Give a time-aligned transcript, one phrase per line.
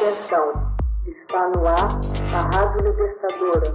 [0.00, 0.76] Atenção,
[1.08, 1.88] está no ar
[2.32, 3.74] a Rádio Libertadora.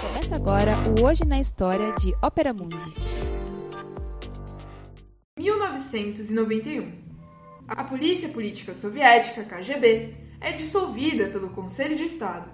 [0.00, 2.94] Começa agora o Hoje na História de Ópera Mundi.
[5.36, 6.92] 1991.
[7.66, 12.48] A Polícia Política Soviética, KGB, é dissolvida pelo Conselho de Estado.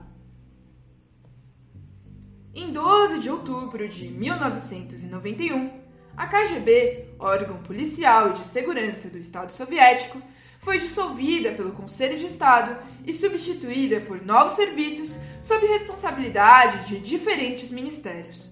[2.54, 5.84] Em 12 de outubro de 1991,
[6.16, 10.20] a KGB, órgão policial e de segurança do Estado Soviético,
[10.60, 17.70] foi dissolvida pelo Conselho de Estado e substituída por novos serviços sob responsabilidade de diferentes
[17.70, 18.50] ministérios.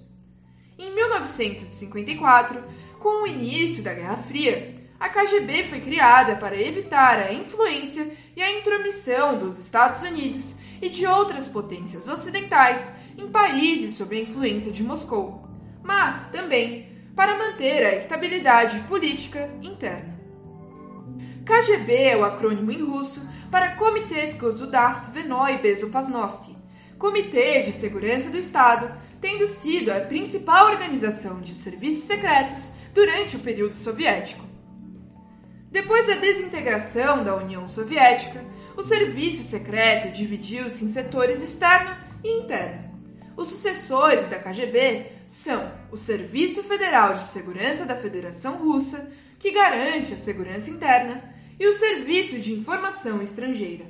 [0.78, 2.62] Em 1954,
[2.98, 8.42] com o início da Guerra Fria, a KGB foi criada para evitar a influência e
[8.42, 14.70] a intromissão dos Estados Unidos e de outras potências ocidentais em países sob a influência
[14.70, 15.48] de Moscou,
[15.82, 20.20] mas também para manter a estabilidade política interna.
[21.44, 26.56] KGB é o acrônimo em russo para Komitet Gosudarstvenoi Bezopasnosti,
[26.98, 33.40] Comitê de Segurança do Estado, tendo sido a principal organização de serviços secretos durante o
[33.40, 34.44] período soviético.
[35.70, 38.44] Depois da desintegração da União Soviética,
[38.76, 42.92] o serviço secreto dividiu-se em setores externo e interno.
[43.36, 50.12] Os sucessores da KGB são o Serviço Federal de Segurança da Federação Russa, que garante
[50.12, 51.24] a segurança interna,
[51.58, 53.86] e o Serviço de Informação Estrangeira.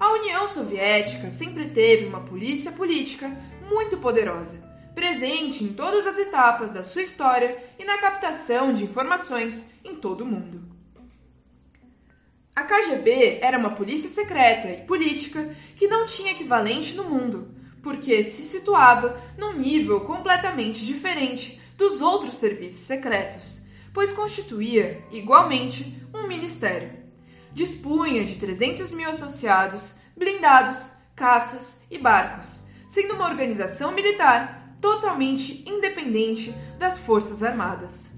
[0.00, 3.30] A União Soviética sempre teve uma polícia política
[3.68, 9.74] muito poderosa, presente em todas as etapas da sua história e na captação de informações
[9.84, 10.74] em todo o mundo.
[12.54, 17.55] A KGB era uma polícia secreta e política que não tinha equivalente no mundo
[17.86, 23.62] porque se situava num nível completamente diferente dos outros serviços secretos,
[23.94, 26.90] pois constituía, igualmente, um ministério.
[27.52, 36.52] Dispunha de 300 mil associados, blindados, caças e barcos, sendo uma organização militar totalmente independente
[36.80, 38.10] das Forças Armadas.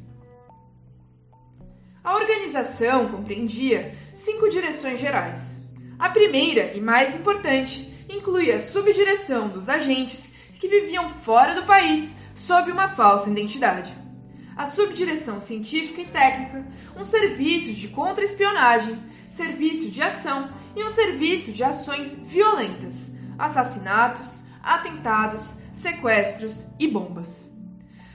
[2.03, 5.59] A organização compreendia cinco direções gerais.
[5.99, 12.17] A primeira e mais importante inclui a subdireção dos agentes que viviam fora do país
[12.35, 13.93] sob uma falsa identidade,
[14.57, 18.99] a subdireção científica e técnica, um serviço de contra-espionagem,
[19.29, 27.53] serviço de ação e um serviço de ações violentas, assassinatos, atentados, sequestros e bombas.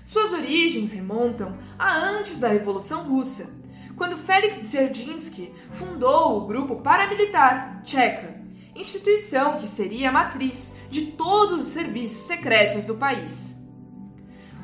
[0.03, 3.49] Suas origens remontam a antes da Revolução Russa,
[3.95, 8.42] quando Felix Dzerzhinsky fundou o grupo paramilitar Tcheca
[8.75, 13.55] instituição que seria a matriz de todos os serviços secretos do país.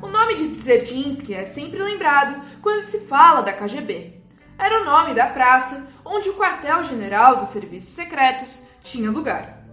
[0.02, 4.20] O nome de Dzerzhinsky é sempre lembrado quando se fala da KGB.
[4.58, 9.64] Era o nome da praça onde o quartel-general dos serviços secretos tinha lugar.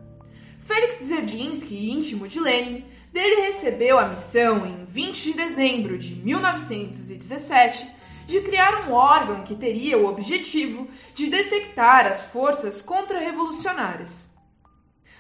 [0.60, 7.97] Felix Dzerzhinsky, íntimo de Lenin, dele recebeu a missão em 20 de dezembro de 1917
[8.28, 14.38] de criar um órgão que teria o objetivo de detectar as forças contra-revolucionárias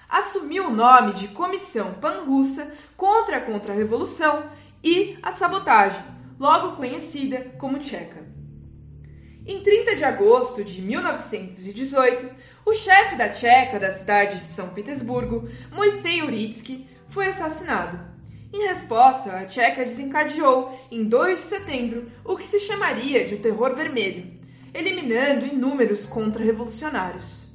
[0.09, 4.50] assumiu o nome de Comissão Pan-Russa contra a Contra-Revolução
[4.84, 6.01] e a Sabotagem,
[6.40, 8.25] logo conhecida como Tcheca.
[9.45, 12.29] Em 30 de agosto de 1918,
[12.66, 18.16] o chefe da Tcheca da cidade de São Petersburgo, Moisei Uritsky, foi assassinado.
[18.53, 23.75] Em resposta, a Tcheca desencadeou, em 2 de setembro, o que se chamaria de Terror
[23.75, 24.25] Vermelho,
[24.74, 27.47] eliminando inúmeros contra-revolucionários.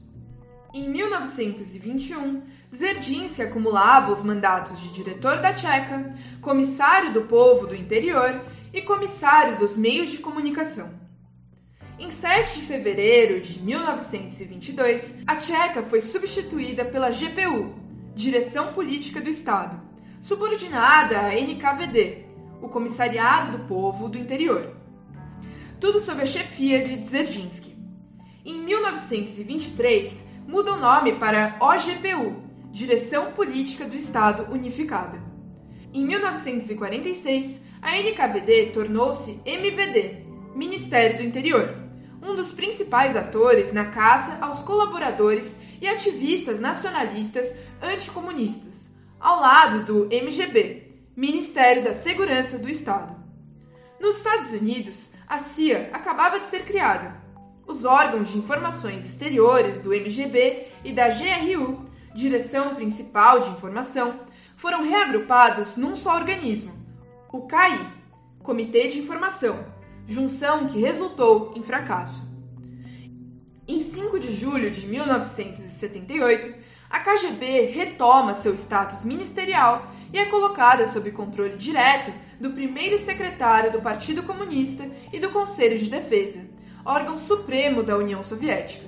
[0.75, 8.41] Em 1921, Dzerzhinsky acumulava os mandatos de diretor da Tcheca, comissário do povo do interior
[8.72, 10.91] e comissário dos meios de comunicação.
[11.98, 17.75] Em 7 de fevereiro de 1922, a Tcheca foi substituída pela GPU,
[18.14, 19.91] Direção Política do Estado,
[20.22, 22.26] subordinada à NKVD,
[22.62, 24.72] o Comissariado do Povo do Interior.
[25.80, 27.74] Tudo sob a chefia de Dzerzhinsky.
[28.44, 32.40] Em 1923, muda o nome para OGPU,
[32.70, 35.20] Direção Política do Estado Unificada.
[35.92, 41.75] Em 1946, a NKVD tornou-se MVD, Ministério do Interior,
[42.22, 47.52] um dos principais atores na caça aos colaboradores e ativistas nacionalistas
[47.82, 48.71] anticomunistas,
[49.22, 53.14] ao lado do MGB, Ministério da Segurança do Estado.
[54.00, 57.22] Nos Estados Unidos, a CIA acabava de ser criada
[57.66, 61.84] os órgãos de informações exteriores do MGB e da GRU,
[62.14, 64.20] Direção Principal de Informação,
[64.56, 66.75] foram reagrupados num só organismo,
[67.32, 67.78] o CAI,
[68.42, 69.64] Comitê de Informação,
[70.06, 72.30] junção que resultou em fracasso.
[73.66, 76.62] Em 5 de julho de 1978,
[76.92, 83.72] a KGB retoma seu status ministerial e é colocada sob controle direto do primeiro secretário
[83.72, 86.46] do Partido Comunista e do Conselho de Defesa,
[86.84, 88.84] órgão supremo da União Soviética.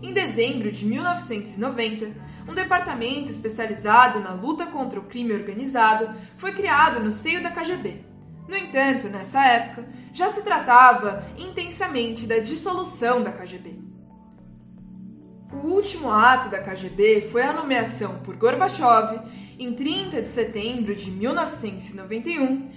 [0.00, 2.12] Em dezembro de 1990,
[2.48, 8.04] um departamento especializado na luta contra o crime organizado foi criado no seio da KGB.
[8.46, 13.93] No entanto, nessa época, já se tratava intensamente da dissolução da KGB.
[15.62, 19.20] O último ato da KGB foi a nomeação por Gorbachev,
[19.58, 22.70] em 30 de setembro de 1991,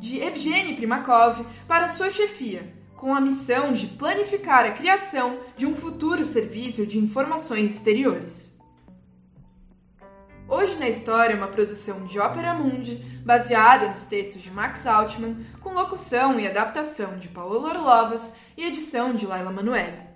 [0.00, 5.76] de Evgeny Primakov para sua chefia, com a missão de planificar a criação de um
[5.76, 8.56] futuro serviço de informações exteriores.
[10.48, 15.36] Hoje na História é uma produção de Ópera Mundi, baseada nos textos de Max Altman,
[15.60, 20.15] com locução e adaptação de Paulo Lorlovas e edição de Laila Manoeli.